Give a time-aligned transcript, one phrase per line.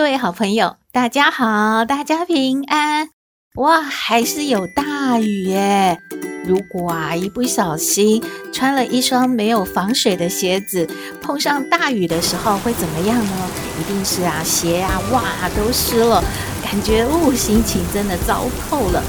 [0.00, 3.10] 各位好朋友，大家好，大家平安。
[3.56, 5.98] 哇，还是有大雨耶！
[6.42, 10.88] 如果啊，一不小心穿了一双没有防水的鞋子，
[11.20, 13.50] 碰上大雨的时候会怎么样呢？
[13.78, 16.24] 一定是啊，鞋啊、袜啊都湿了，
[16.64, 19.02] 感觉哦，心情真的糟透了。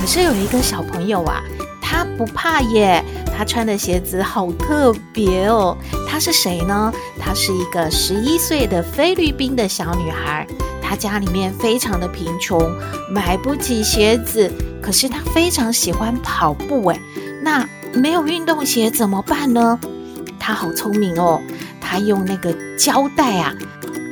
[0.00, 1.42] 可是有一个小朋友啊，
[1.82, 3.04] 他不怕耶，
[3.38, 5.78] 他穿的鞋子好特别哦。
[6.08, 6.92] 他是谁呢？
[7.20, 10.44] 他是一个十一岁的菲律宾的小女孩。
[10.82, 12.60] 她家里面非常的贫穷，
[13.12, 14.50] 买不起鞋子。
[14.82, 16.98] 可是她非常喜欢跑步，哎，
[17.40, 17.64] 那
[17.94, 19.78] 没有运动鞋怎么办呢？
[20.40, 21.40] 她好聪明哦，
[21.80, 23.54] 她用那个胶带啊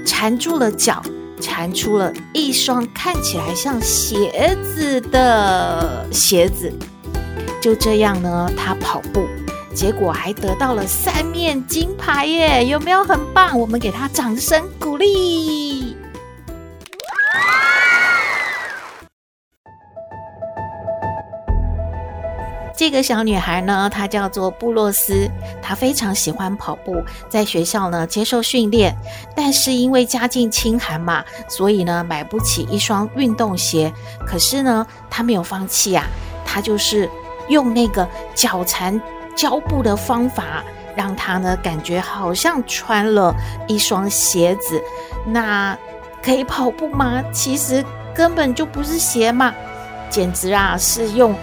[0.07, 1.03] 缠住了脚，
[1.41, 6.73] 缠出了一双看起来像鞋子的鞋子。
[7.61, 9.27] 就这样呢，她跑步，
[9.75, 13.59] 结果还得到了三面金牌耶，有没有很棒？
[13.59, 15.97] 我们给她掌声鼓励。
[22.79, 25.29] 这个小女孩呢，她叫做布洛斯，
[25.63, 28.95] 她非常喜欢跑步，在学校呢接受训练，
[29.35, 33.91] 但是因为家境清寒嘛，所以呢买不起一双运动鞋。
[34.27, 36.05] 可是呢，她没有放弃啊，
[36.45, 37.11] 她就是
[37.49, 39.01] 用那个脚缠
[39.35, 43.35] 胶布的方法，让他呢感觉好像穿了
[43.67, 44.83] 一双鞋子。
[45.25, 45.77] 那
[46.23, 47.23] 可以跑步吗？
[47.33, 49.53] 其实根本就不是鞋嘛，
[50.09, 51.35] 简直啊是用。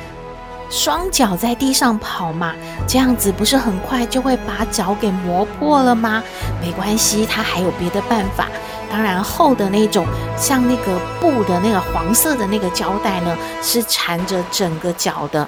[0.69, 2.55] 双脚在地上跑嘛，
[2.87, 6.23] 这样子不是很快就会把脚给磨破了吗？
[6.59, 8.47] 没关系，他还有别的办法。
[8.89, 15.47] 当然，厚的那种像那个布的那个黄色的那个胶带呢，是缠着整个脚的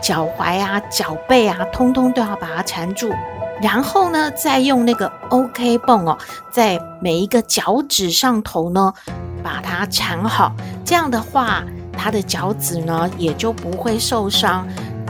[0.00, 3.12] 脚踝啊、脚背啊，通通都要把它缠住。
[3.62, 6.16] 然后呢，再用那个 OK 泵哦，
[6.50, 8.92] 在每一个脚趾上头呢，
[9.42, 10.52] 把它缠好。
[10.84, 11.64] 这样的话。
[12.02, 14.66] 他的脚趾呢，也就不会受伤，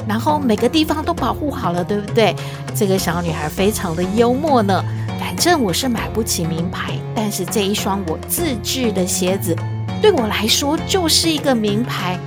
[0.08, 2.34] 然后每个地方都保护好了，对不对？
[2.74, 4.84] 这个小女孩非常的幽默呢。
[5.20, 9.54] 反正我是买不起名牌，但是这一双我自制的鞋子，
[10.02, 12.18] 对我来说就是一个名牌。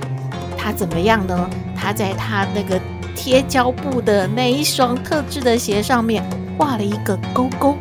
[0.56, 1.50] 它怎么样呢？
[1.84, 2.80] 他在他那个
[3.14, 6.24] 贴胶布的那一双特制的鞋上面
[6.56, 7.76] 画了一个勾勾，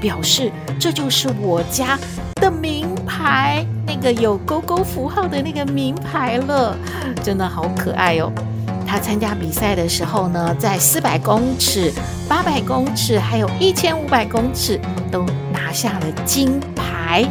[0.00, 1.98] 表示这就是我家
[2.36, 3.66] 的名牌。
[3.84, 6.76] 那个有勾勾符号的那个名牌了，
[7.24, 8.30] 真的好可爱哦！
[8.86, 11.92] 他参加比赛的时候呢，在四百公尺、
[12.28, 14.80] 八百公尺，还有一千五百公尺
[15.10, 17.28] 都拿下了金牌。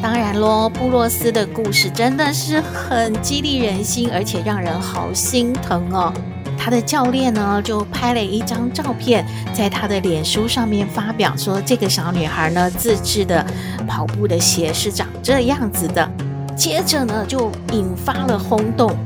[0.00, 6.12] 当然喽，布洛斯的故事真的是很激励人心，而且让人好心疼哦。
[6.56, 13.44] 他的教练呢，就拍了一张照片，在他的脸书上面发表说，这个小女孩呢，自制的
[13.86, 16.08] 跑步的鞋是长这样子的。
[16.56, 18.96] 接着呢，就引发了轰动。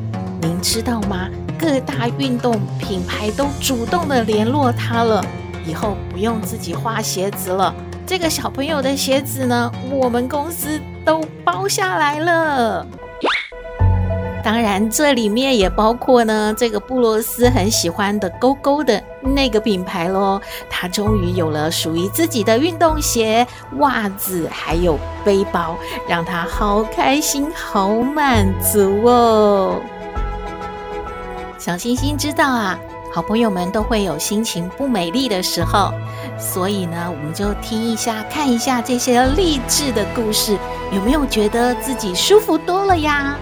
[0.41, 1.29] 您知道吗？
[1.59, 5.25] 各大运动品牌都主动的联络他了，
[5.65, 7.75] 以后不用自己画鞋子了。
[8.07, 12.87] 这个小朋友的鞋子呢，我们公司都包下来了。
[14.45, 20.41] 当然，这里面也包括呢，这个布洛斯很喜欢的勾勾的那个品牌喽。
[20.69, 23.47] 他终于有了属于自己的运动鞋、
[23.79, 25.77] 袜子，还有背包，
[26.09, 29.81] 让他好开心、好满足哦。
[31.57, 32.77] 小星星知道啊，
[33.15, 35.93] 好朋友们都会有心情不美丽的时候，
[36.39, 40.57] 所以呢，我们就听一下、看一下这些励志的故事，
[40.91, 43.37] 有没有觉得自己舒服多了呀？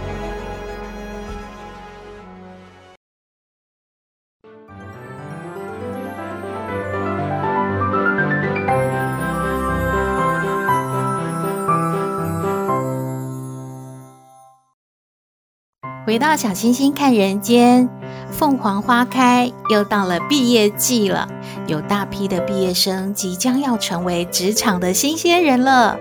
[16.07, 17.89] 回到小星星看人间，
[18.31, 21.29] 凤凰花开，又到了毕业季了。
[21.67, 25.99] 有大批的毕业生即将要成为职场的新鲜人了。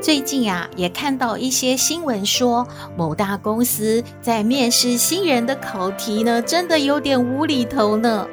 [0.00, 2.66] 最近啊，也看到一些新闻说，
[2.96, 8.26] 某大公司在面试新人的考题呢，真的有点无厘头呢。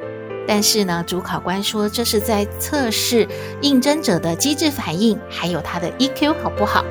[0.48, 3.28] 但是呢，主考官说这是在测试
[3.60, 6.84] 应征者的机智反应，还有他的 EQ 好不好。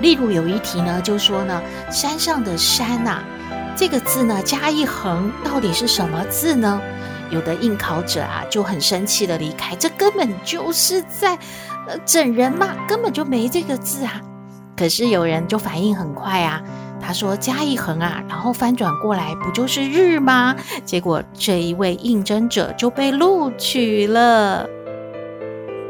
[0.00, 3.24] 例如有一题呢，就说呢，山上的山呐、啊，
[3.78, 6.80] 这个字呢加一横，到底是什么字呢？
[7.30, 11.38] 有的应考者啊就很生气的离开，这根本就是在
[11.86, 14.20] 呃整人嘛，根本就没这个字啊。
[14.76, 16.60] 可是有人就反应很快啊，
[17.00, 20.56] 他说加一横啊，然后翻转过来不就是日吗？
[20.84, 24.68] 结果这一位应征者就被录取了。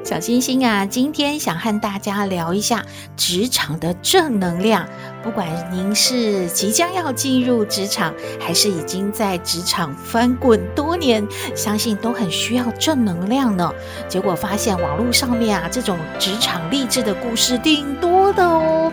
[0.08, 2.82] 小星星啊，今天想和大家聊一下
[3.14, 4.88] 职场的正能量。
[5.22, 11.22] 不管您是即将要进入职场，还是已经在职场翻滚多年，
[11.54, 13.70] 相信都很需要正能量呢。
[14.08, 18.90] 结果发现网络上面啊，这种职场励志的故事挺多的哦，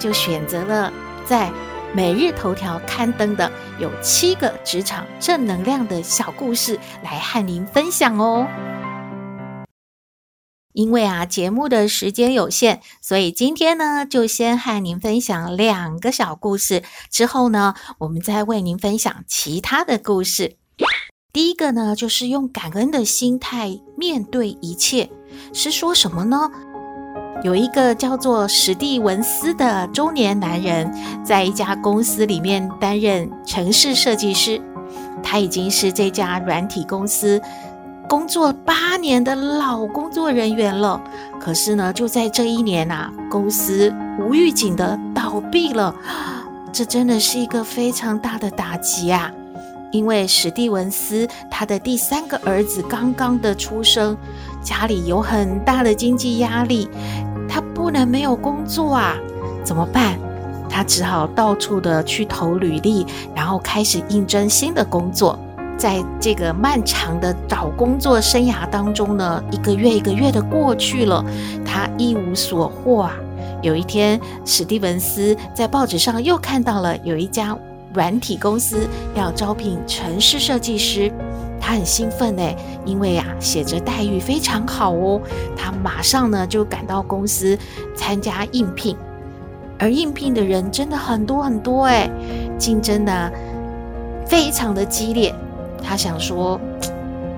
[0.00, 0.92] 就选择了
[1.24, 1.48] 在
[1.94, 3.48] 每日头条刊登的
[3.78, 8.48] 有七个职场正能量的小故事来和您分享哦。
[10.80, 16.82] 因为啊，节目的时间有限，所以今天呢，就先和您分享两个小故事。
[17.10, 20.56] 之后呢，我们再为您分享其他的故事。
[21.34, 25.10] 第一个呢，就是用感恩的心态面对一切，
[25.52, 26.50] 是说什么呢？
[27.44, 30.90] 有一个叫做史蒂文斯的中年男人，
[31.22, 34.58] 在一家公司里面担任城市设计师，
[35.22, 37.38] 他已经是这家软体公司。
[38.10, 41.00] 工作八年的老工作人员了，
[41.38, 45.94] 可是呢，就在这一年啊，公司无预警的倒闭了，
[46.72, 49.30] 这真的是一个非常大的打击啊！
[49.92, 54.16] 因为史蒂文斯他的第三个儿子刚刚的出生，
[54.60, 56.88] 家里有很大的经济压力，
[57.48, 59.14] 他不能没有工作啊，
[59.62, 60.18] 怎么办？
[60.68, 65.38] 他只好到处的去投履历，然后开始应征新的工作。
[65.80, 71.24] 在这个漫长的找工作生涯当中呢，一个月一个月的过去了，
[71.64, 73.16] 他一无所获啊。
[73.62, 77.56] 有一天，史蒂文斯在报纸上又看到了有一家
[77.94, 81.10] 软体公司要招聘城市设计师，
[81.58, 82.54] 他很兴奋哎，
[82.84, 85.18] 因为啊写着待遇非常好哦，
[85.56, 87.58] 他马上呢就赶到公司
[87.96, 88.94] 参加应聘，
[89.78, 92.06] 而应聘的人真的很多很多哎，
[92.58, 93.30] 竞争呢
[94.26, 95.34] 非常的激烈。
[95.82, 96.60] 他想说，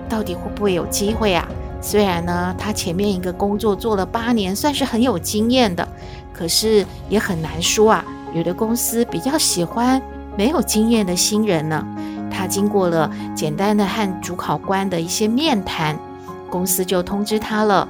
[0.08, 1.48] 到底会不会有机会啊？
[1.80, 5.86] 虽然呢，他前面一个工作做了八年，算是很有经验的，
[6.32, 8.04] 可是也很难说啊。
[8.34, 10.00] 有的公司比较喜欢
[10.36, 11.84] 没有经验的新人呢。
[12.30, 15.98] 他经过了简单的和主考官的一些面谈，
[16.48, 17.88] 公司就通知他了：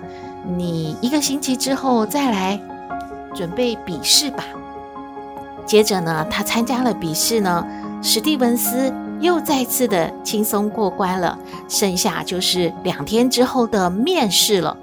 [0.56, 2.58] 你一个星期之后再来
[3.34, 4.44] 准备笔试吧。
[5.66, 7.64] 接着呢，他参加了笔试呢，
[8.02, 8.92] 史蒂文斯。
[9.22, 11.38] 又再次的轻松过关了，
[11.68, 14.76] 剩下就是两天之后的面试了。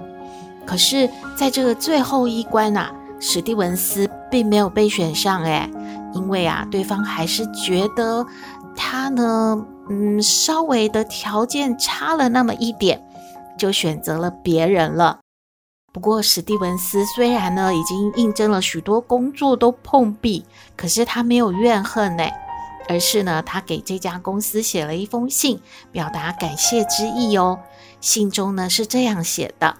[0.66, 2.90] 可是，在这个最后一关啊，
[3.20, 5.68] 史蒂文斯并没有被选上诶，
[6.14, 8.26] 因为啊，对方还是觉得
[8.74, 13.02] 他呢，嗯，稍微的条件差了那么一点，
[13.58, 15.18] 就选择了别人了。
[15.92, 20.46] 不过，史蒂文斯虽然呢已经应征了许多工作都碰壁，
[20.76, 22.24] 可是他没有怨恨呢。
[22.90, 25.60] 而是呢，他给这家公司写了一封信，
[25.92, 27.60] 表达感谢之意哦。
[28.00, 29.76] 信中呢是这样写的：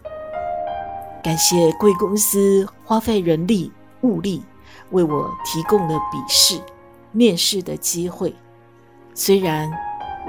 [1.20, 4.44] 感谢贵公司花费人力物力
[4.90, 6.62] 为我提供了笔试、
[7.10, 8.32] 面试的机会。
[9.12, 9.68] 虽然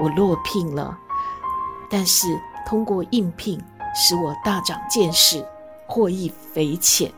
[0.00, 0.98] 我落聘了，
[1.88, 2.36] 但是
[2.66, 3.62] 通过应聘
[3.94, 5.46] 使我大长见识，
[5.86, 7.12] 获益匪浅。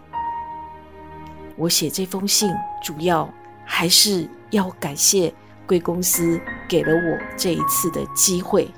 [1.57, 2.53] 我写这封信
[2.83, 3.27] 主要
[3.65, 5.33] 还是要感谢。
[5.67, 8.71] 贵公司给了我这一次的机会，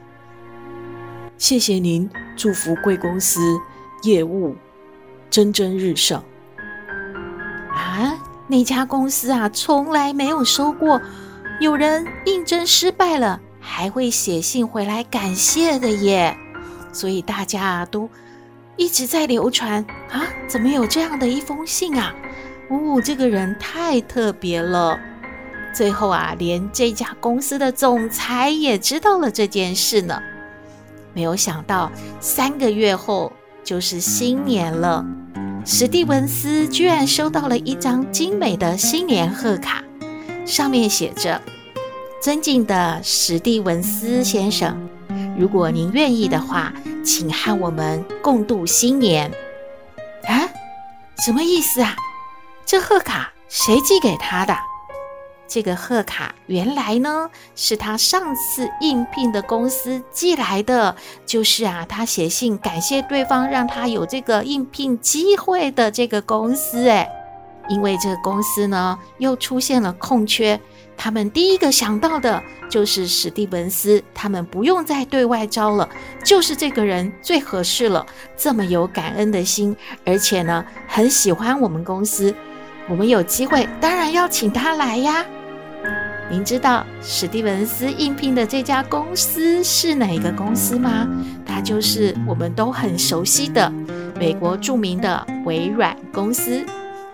[1.39, 3.41] 谢谢您，祝福贵公司
[4.03, 4.57] 业务
[5.29, 6.23] 蒸蒸日上。
[7.71, 11.01] 啊，那家公司啊，从来没有收过
[11.61, 16.37] 有人应征失败了还会写信回来感谢的耶，
[16.93, 18.09] 所以大家啊都
[18.77, 22.15] 一直在流传啊，怎么有这样的一封信啊？
[22.69, 24.99] 哦，这个人太特别了。
[25.77, 30.19] 最后啊，连这家公司的总裁也知道了这件事呢。
[31.13, 33.31] 没有想到，三个月后
[33.63, 35.05] 就是新年了，
[35.67, 39.85] 史蒂文斯居然收到了一张精美的新年贺卡，
[40.47, 41.39] 上面写着
[42.23, 44.89] ：“尊敬的史蒂文斯先生，
[45.39, 46.73] 如果您愿意的话，
[47.05, 49.31] 请和我们共度新年。”
[50.27, 50.49] 啊，
[51.27, 51.95] 什么意思啊？
[52.65, 54.57] 这贺卡谁寄给他的？
[55.49, 66.89] 这个贺卡原来呢是他上次应聘的公司寄来的，就是啊，他写信感谢对方让他有这个应聘机会的这个公司。
[66.89, 67.09] 诶，
[67.69, 70.61] 因为这个公司呢又出现了空缺，
[70.97, 75.89] 他们第一个想到的就是史蒂文斯，他们不用再对外招了，
[76.25, 78.05] 就是这个人最合适了，
[78.37, 82.35] 这么有感恩的心，而且呢很喜欢我们公司，
[82.89, 85.25] 我们有机会当然要请他来呀。
[86.29, 91.09] 您知道史蒂文斯应聘的这家公司是哪个公司吗？
[91.47, 93.73] 它就是我们都很熟悉的
[94.19, 96.65] 美国著名的微软公司。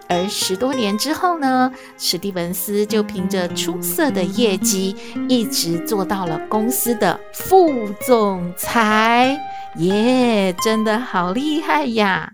[0.09, 4.97] 而十多年之后呢，史蒂文斯就凭着出色的业绩，
[5.28, 7.71] 一直做到了公司的副
[8.07, 9.38] 总裁。
[9.76, 12.33] 耶，真的好厉害呀！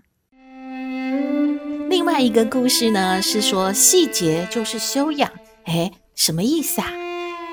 [1.89, 5.29] 另外一个故事呢，是说细节就是修养。
[5.65, 6.91] 诶什么意思啊？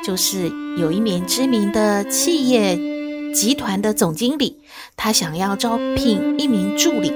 [0.05, 2.77] 就是有一名知名的企业
[3.33, 4.59] 集团的总经理，
[4.97, 7.13] 他想要招聘一名助理。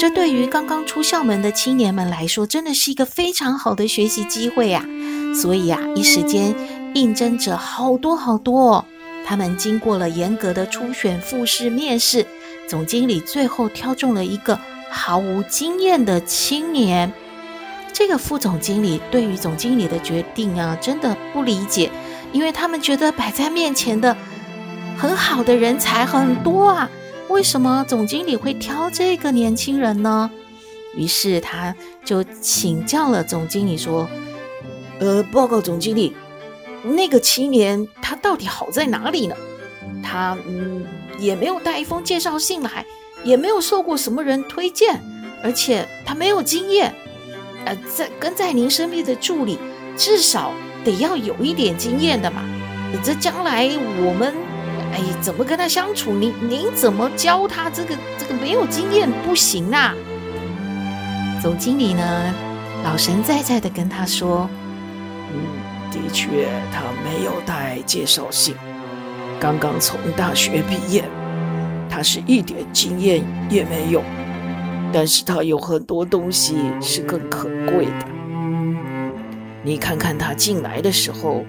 [0.00, 4.84] 这对于刚刚出校门的青年们来说，真的是一个非常好的学习机会啊！
[5.40, 6.52] 所以啊，一时间
[6.96, 8.84] 应征者好多好多。
[9.24, 12.26] 他们经过了严格的初选、复试、面试，
[12.66, 14.58] 总经理最后挑中了一个
[14.90, 17.12] 毫无经验的青年。
[17.92, 21.90] 这个副总经理对于总经理的决定啊，真的不理解，
[22.32, 24.16] 因为他们觉得摆在面前的
[24.96, 26.90] 很好的人才很多啊，
[27.28, 30.30] 为什么总经理会挑这个年轻人呢？
[30.96, 34.08] 于是他就请教了总经理说
[35.00, 36.14] ：“呃，报告总经理，
[36.82, 39.36] 那个青年他到底好在哪里呢？
[40.02, 40.84] 他嗯
[41.18, 42.84] 也没有带一封介绍信来，
[43.22, 45.00] 也没有受过什么人推荐，
[45.42, 46.94] 而且他没有经验。”
[47.64, 49.58] 呃，在跟在您身边的助理，
[49.96, 50.52] 至少
[50.84, 52.42] 得要有一点经验的嘛。
[53.02, 53.70] 这将来
[54.04, 54.34] 我们，
[54.92, 56.12] 哎，怎么跟他相处？
[56.12, 57.70] 您您怎么教他？
[57.70, 59.94] 这个这个没有经验不行啊。
[61.40, 62.34] 总经理呢，
[62.84, 64.48] 老神在在的跟他说
[65.32, 65.40] ：“嗯，
[65.90, 68.54] 的确，他没有带介绍信，
[69.40, 71.04] 刚刚从大学毕业，
[71.88, 74.02] 他是一点经验也没有。”
[74.92, 78.06] 但是他有很多东西是更可贵的。
[79.64, 81.44] 你看看他进来的时候，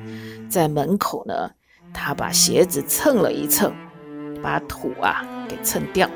[0.47, 1.51] 在门口呢，
[1.93, 3.73] 他把鞋子蹭了一蹭，
[4.41, 6.09] 把土啊给蹭掉。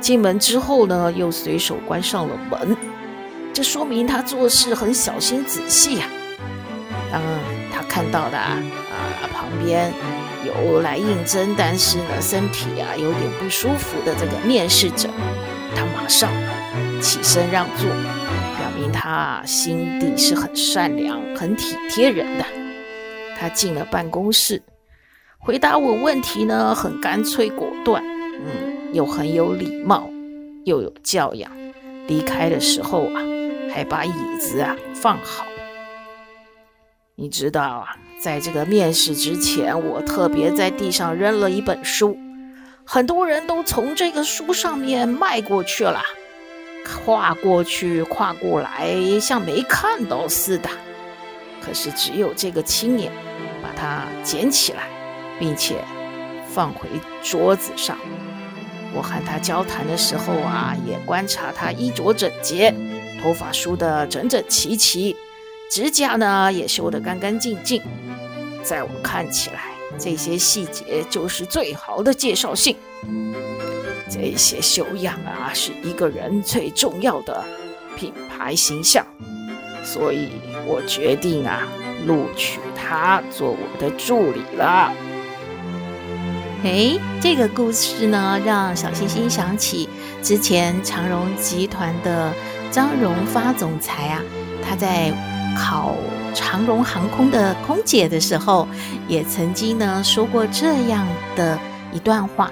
[0.00, 2.76] 进门之后呢，又随手关上了门，
[3.52, 6.06] 这说明他做事很小心仔细呀。
[7.12, 7.22] 当
[7.72, 8.58] 他看到的啊，
[8.92, 9.92] 啊旁边
[10.44, 15.08] 有来应征，但是呢身体啊有点不舒服的这个面试者，
[15.74, 16.30] 他马上。
[17.00, 22.44] 起身让座，表明他心地是很善良、很体贴人的。
[23.38, 24.62] 他进了办公室，
[25.38, 30.08] 回答我问题呢，很干脆果断，嗯，又很有礼貌，
[30.64, 31.50] 又有教养。
[32.06, 33.20] 离开的时候啊，
[33.72, 35.44] 还把椅子啊放好。
[37.16, 42.16] 你知道啊，在这个面试之前，我特别在地上扔了一本书，
[42.84, 46.00] 很多人都从这个书上面迈过去了。
[46.86, 50.68] 跨过去，跨过来，像没看到似的。
[51.60, 53.10] 可是只有这个青年
[53.62, 54.84] 把它捡起来，
[55.38, 55.84] 并且
[56.48, 56.88] 放回
[57.22, 57.98] 桌子上。
[58.94, 62.72] 我和他交谈的时候啊，也观察他衣着整洁，
[63.20, 65.16] 头发梳得整整齐齐，
[65.70, 67.82] 指甲呢也修得干干净净。
[68.62, 72.76] 在我看起来，这些细节就是最好的介绍信。
[74.08, 77.44] 这些修养啊，是一个人最重要的
[77.96, 79.04] 品牌形象，
[79.84, 80.30] 所以
[80.66, 81.62] 我决定啊，
[82.06, 84.92] 录取他做我的助理了。
[86.62, 89.88] 诶，这个故事呢，让小星星想起
[90.22, 92.32] 之前长荣集团的
[92.70, 94.22] 张荣发总裁啊，
[94.62, 95.12] 他在
[95.56, 95.94] 考
[96.34, 98.66] 长荣航空的空姐的时候，
[99.06, 101.58] 也曾经呢说过这样的
[101.92, 102.50] 一段话。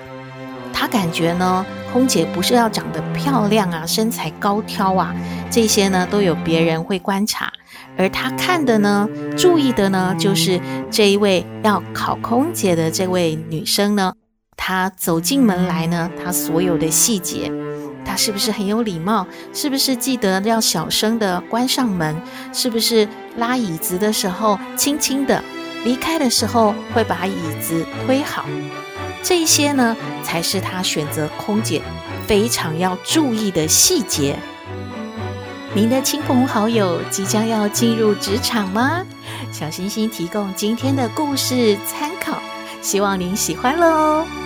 [0.85, 1.64] 他感觉呢，
[1.95, 5.14] 空姐不是要长得漂亮啊，身材高挑啊，
[5.50, 7.50] 这些呢都有别人会观察，
[7.97, 10.61] 而他看的呢，注意的呢，就是
[10.91, 14.12] 这一位要考空姐的这位女生呢，
[14.59, 17.50] 她走进门来呢，她所有的细节，
[18.05, 19.26] 她是不是很有礼貌？
[19.55, 22.14] 是不是记得要小声的关上门？
[22.53, 25.43] 是不是拉椅子的时候轻轻的？
[25.83, 28.45] 离开的时候会把椅子推好？
[29.25, 31.81] 这些呢，才是他选择空姐
[32.26, 34.38] 非常要注意的细节。
[35.75, 39.02] 您的亲朋好友即将要进入职场吗？
[39.50, 42.40] 小星星提供今天的故事参考，
[42.83, 44.44] 希望您喜欢喽。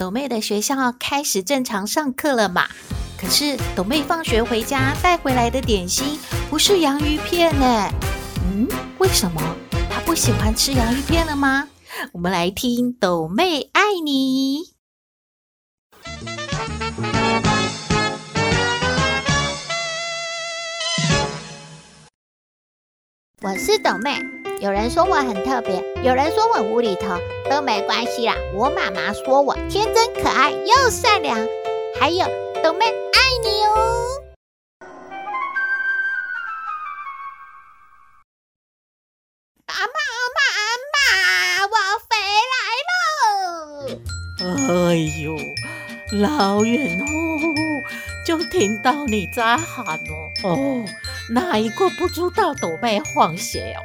[0.00, 2.66] 斗妹的学校开始正常上课了嘛？
[3.18, 7.86] 可是斗妹放学回家带回来的点心不是洋芋片呢？
[8.42, 8.66] 嗯，
[8.96, 9.42] 为什么？
[9.90, 11.68] 她不喜欢吃洋芋片了吗？
[12.12, 14.62] 我们来听《斗妹爱你》。
[23.42, 24.18] 我是斗妹，
[24.60, 28.34] 有人说我很特别，有人说我无厘头，都没关系啦。
[28.54, 31.34] 我妈妈说我天真可爱又善良，
[31.98, 32.26] 还有
[32.62, 34.20] 斗妹爱你哦。
[39.64, 40.60] 阿妈阿妈阿
[40.92, 41.74] 妈，我
[42.10, 42.12] 回
[42.52, 42.54] 来
[42.90, 42.92] 了。
[44.90, 45.40] 哎呦，
[46.20, 47.06] 老远哦，
[48.26, 50.12] 就听到你在喊哦
[50.44, 50.84] 哦。
[51.30, 53.80] 哪一个不知道斗妹放学哦？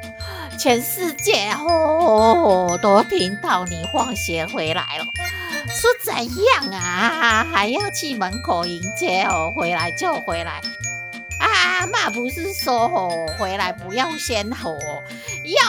[0.66, 5.06] 全世界哦都听到你放学回来了，
[5.68, 7.46] 是怎样啊？
[7.52, 9.52] 还要去门口迎接哦？
[9.54, 10.60] 回来就回来
[11.38, 11.86] 啊？
[11.86, 14.76] 妈不是说哦，回来不要先吼，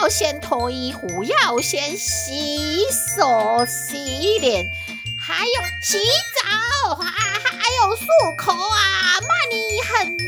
[0.00, 2.80] 要先脱衣服，要先洗
[3.16, 4.66] 手、洗脸，
[5.16, 5.96] 还有洗
[6.42, 9.20] 澡，还还有漱口啊？
[9.20, 10.18] 妈你很。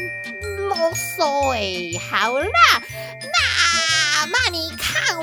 [0.69, 2.83] 啰嗦哎，好啦，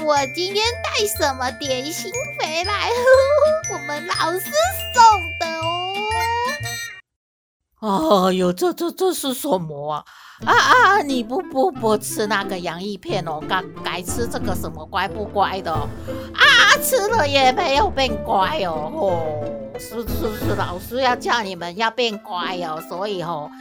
[0.08, 2.10] 我今天带什么点心
[2.40, 2.90] 回来？
[3.74, 4.40] 我们老师
[4.94, 5.04] 送
[5.38, 5.94] 的哦。
[8.28, 10.06] 哎呦，这这这是什么啊？
[10.46, 11.02] 啊啊！
[11.02, 15.74] 你不不不吃那个洋芋片哦，该该吃这个什么乖不乖的？
[15.74, 15.90] 啊，
[16.82, 18.90] 吃了也没有变乖哦。
[18.96, 19.44] 哦
[19.78, 23.52] 是是是，老师要叫你们要变乖哦，所以吼，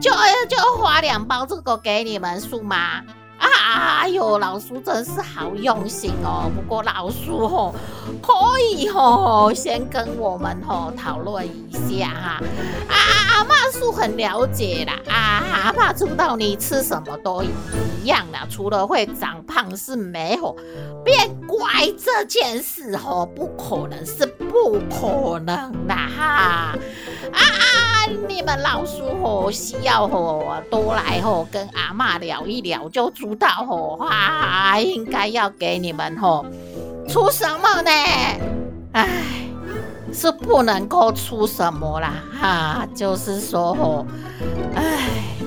[0.00, 0.12] 就
[0.48, 3.02] 就花两包这个给你们，是吗？
[3.38, 6.50] 啊，哎呦，老叔真是好用心哦。
[6.54, 7.74] 不过老叔吼，
[8.22, 12.42] 可以吼先跟我们吼讨论一下哈。
[12.88, 12.96] 啊，
[13.34, 20.56] 阿妈是很了解啦，啊，阿妈知道你吃什么都一样啦，除了会长胖是没有
[21.04, 21.66] 变乖
[22.02, 24.24] 这件事吼，不可能是
[24.56, 26.74] 不可能的哈。
[27.30, 33.10] 啊，你们老叔吼需要吼多来吼跟阿妈聊一聊就。
[33.10, 36.46] 知道吼，啊，应该要给你们吼
[37.08, 37.90] 出什么呢？
[38.92, 39.08] 哎，
[40.12, 44.06] 是不能够出什么啦，哈、就是说吼，
[44.74, 44.98] 哎，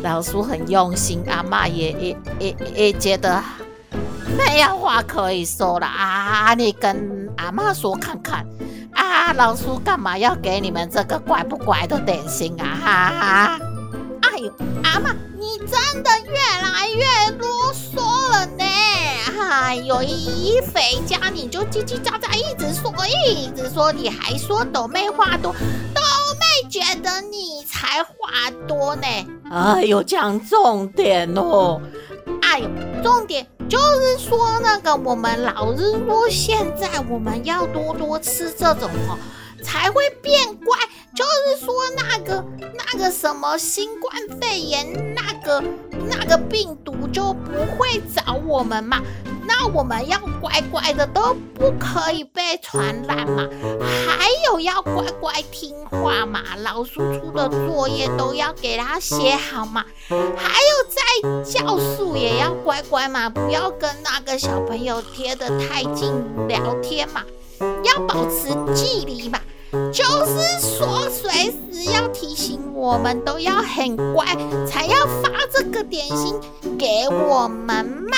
[0.03, 3.43] 老叔很用心，阿妈也也也也觉得
[4.37, 8.45] 没有话可以说了啊，你跟阿妈说看看
[8.93, 12.65] 啊，老叔干嘛要给你们这个怪不怪的点心啊？
[12.81, 13.59] 哈哈，
[14.21, 15.15] 哎呦，阿妈。
[15.37, 17.05] 你真的越来越
[17.37, 18.65] 啰嗦了呢！
[19.49, 22.93] 哎呦，一回家你就叽叽喳喳一直说，
[23.25, 25.53] 一直说，你还说斗妹话多，
[25.93, 26.01] 斗
[26.39, 29.07] 妹觉得你才话多呢。
[29.49, 31.81] 哎呦，讲重点哦！
[32.41, 32.67] 哎呦，
[33.01, 39.17] 重点就是说那个我们老是说，现在我们要多多吃这种哦。
[39.61, 40.77] 才会变乖，
[41.13, 42.43] 就是说那个
[42.77, 45.61] 那个什么新冠肺炎那个
[46.07, 49.01] 那个病毒就不会找我们嘛。
[49.45, 53.49] 那我们要乖乖的，都不可以被传染嘛。
[54.59, 59.85] 要乖乖听话嘛，老师出的作业都要给他写好嘛。
[60.09, 66.13] 还有在教室也要乖乖嘛，不要跟那个小朋友贴得太近
[66.47, 67.23] 聊天嘛。
[67.83, 69.37] 要保持距离嘛，
[69.91, 74.25] 就是说随时要提醒我们都要很乖，
[74.65, 76.39] 才要发这个点心
[76.77, 78.17] 给我们嘛。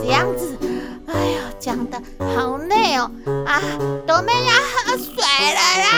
[0.00, 0.56] 这样子，
[1.08, 3.10] 哎呀，讲的好累哦
[3.46, 3.60] 啊，
[4.06, 5.14] 都没人喝水
[5.54, 5.88] 了啦。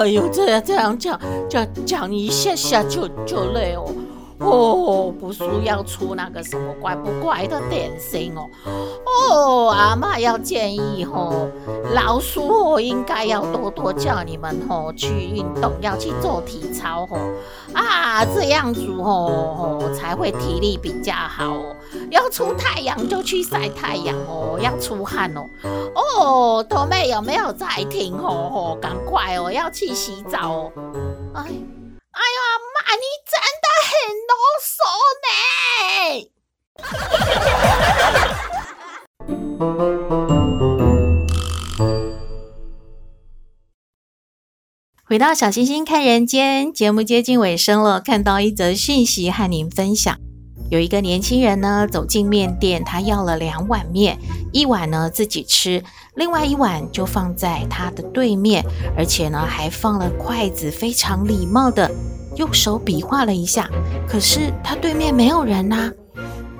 [0.00, 3.92] 哎呦，这样这样讲讲讲一下下就就累哦。
[4.40, 8.48] 哦，不需要出那个什么怪不怪的点心哦。
[9.04, 11.48] 哦，阿嬷要建议哦，
[11.94, 17.18] 老师哦应该要多多叫你们哦去运动，要去做体操哦。
[17.74, 21.76] 啊，这样子哦哦才会体力比较好哦。
[22.10, 25.44] 要出太阳就去晒太阳哦，要出汗哦。
[25.94, 28.50] 哦，豆妹有没有在听哦？
[28.54, 30.72] 哦，赶快哦，要去洗澡哦。
[31.34, 33.59] 哎，哎呀，阿嬷你真。
[33.90, 33.96] 很
[34.28, 34.78] 啰嗦
[35.26, 35.28] 呢。
[45.04, 50.16] 回到小星星看人间节目接近尾声了，看到一则讯息和您分享。
[50.70, 54.16] 有一个年轻人呢，走进面店，他要了两碗面，
[54.52, 55.82] 一碗呢自己吃，
[56.14, 58.64] 另外一碗就放在他的对面，
[58.96, 61.90] 而且呢还放了筷子，非常礼貌的。
[62.36, 63.68] 用手比划了一下，
[64.08, 65.90] 可是他对面没有人呐。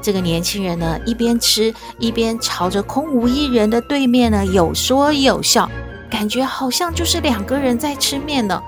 [0.02, 5.70] 这个年轻人呢，一边吃一边朝着空无一人的对面呢，有说有笑，
[6.11, 8.61] 感觉好像就是两个人在吃面呢。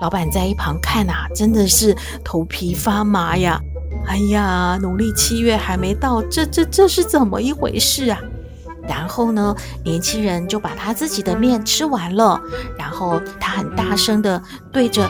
[0.00, 3.60] 老板在一旁看啊，真的是头皮发麻呀！
[4.06, 8.18] 哎呀，农历七月还没到，这这这是怎么一回事啊？
[8.88, 12.40] 然后呢，年轻人就把他自己的面吃完了，
[12.76, 14.42] 然后他很大声的
[14.72, 15.08] 对着。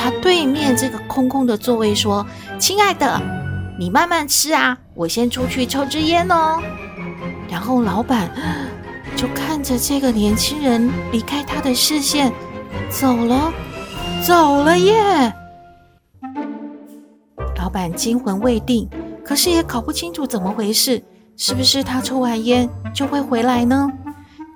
[0.00, 2.24] 他对面这个空空的座位说
[2.56, 3.20] ：“亲爱的，
[3.76, 6.62] 你慢慢吃啊，我先出去抽支烟哦。”
[7.50, 8.30] 然后老板
[9.16, 12.32] 就看着这个年轻人离开他的视线，
[12.88, 13.52] 走了，
[14.24, 15.34] 走了耶。
[17.56, 18.88] 老板惊魂未定，
[19.24, 21.02] 可是也搞不清楚怎么回事，
[21.36, 23.90] 是不是他抽完烟就会回来呢？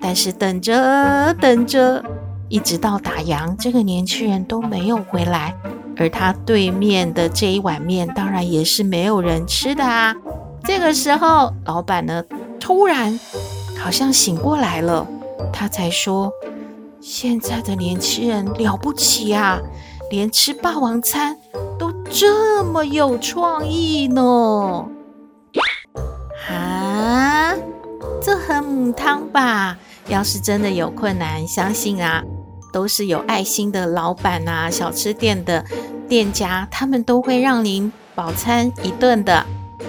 [0.00, 2.02] 但是等着等着。
[2.53, 5.55] 一直到打烊，这个年轻人都没有回来，
[5.97, 10.15] 而他对面的这一碗面当然也是没有人吃的啊。
[10.62, 12.23] 这个时候，老板呢
[12.61, 13.19] 突然
[13.79, 15.07] 好像醒过来了，
[15.51, 16.31] 他才说
[17.01, 19.59] ：“现在的年轻人了不起啊，
[20.11, 21.35] 连吃霸王餐
[21.79, 24.87] 都这么有创意呢！”
[26.53, 27.55] 啊，
[28.21, 29.79] 这很母汤吧？
[30.09, 32.23] 要是真的有困难，相信啊。
[32.73, 35.65] 都是有爱心的老板啊，小吃店的
[36.09, 39.45] 店家，他们都会让您饱餐一顿的，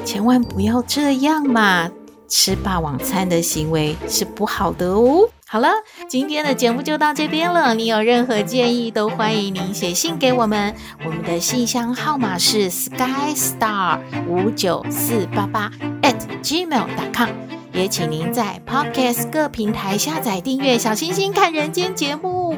[0.05, 1.89] 千万不要这样嘛！
[2.29, 5.29] 吃霸王餐的行为是不好的哦。
[5.45, 5.69] 好了，
[6.09, 7.75] 今天的节目就到这边了。
[7.75, 10.73] 你有任何建议，都欢迎您写信给我们，
[11.05, 17.29] 我们的信箱号码是 skystar 五九四八八 at gmail.com。
[17.73, 22.55] 也请您在 Podcast 各平台下载订阅《小星星看人间》节目，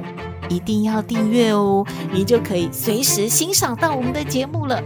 [0.50, 4.84] 一定要订阅哦，您就可以随时欣赏到我们的节目了。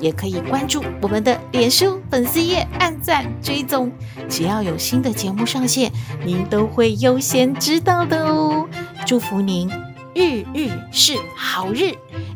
[0.00, 3.90] 也可以关注我们的脸书粉丝页，按赞追踪，
[4.28, 5.90] 只要有新的节目上线，
[6.24, 8.68] 您都会优先知道的哦。
[9.06, 9.68] 祝福您
[10.14, 11.92] 日日是好日，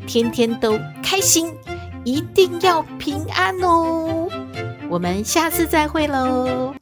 [0.06, 1.52] 天天都开心，
[2.04, 4.28] 一定要平安哦。
[4.88, 6.74] 我们下次再会喽。